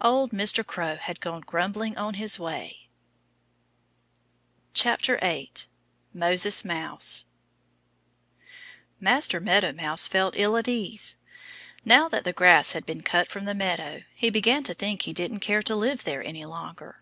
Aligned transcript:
Old 0.00 0.30
Mr. 0.30 0.66
Crow 0.66 0.96
had 0.96 1.20
gone 1.20 1.42
grumbling 1.42 1.94
on 1.98 2.14
his 2.14 2.38
way. 2.38 2.88
8 4.82 5.66
Moses 6.14 6.64
Mouse 6.64 7.26
MASTER 8.98 9.40
MEADOW 9.40 9.72
MOUSE 9.74 10.08
felt 10.08 10.36
ill 10.38 10.56
at 10.56 10.68
ease. 10.68 11.18
Now 11.84 12.08
that 12.08 12.24
the 12.24 12.32
grass 12.32 12.72
had 12.72 12.86
been 12.86 13.02
cut 13.02 13.28
from 13.28 13.44
the 13.44 13.52
meadow 13.52 14.04
he 14.14 14.30
began 14.30 14.62
to 14.62 14.72
think 14.72 15.02
he 15.02 15.12
didn't 15.12 15.40
care 15.40 15.60
to 15.60 15.76
live 15.76 16.04
there 16.04 16.24
any 16.24 16.46
longer. 16.46 16.96